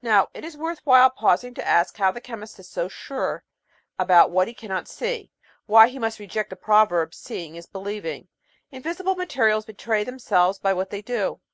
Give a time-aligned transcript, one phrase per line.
[0.00, 3.44] Now it is worth while pausing to ask how the chemist is so sure
[3.98, 5.30] about what he cannot see,
[5.66, 8.28] why he must reject the proverb "seeing is believing."
[8.70, 11.38] Invisible materials betray themselves by what they do.